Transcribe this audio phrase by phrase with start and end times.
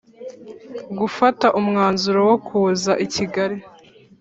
[0.99, 3.57] gufata umwanzuro wokuza i kigali.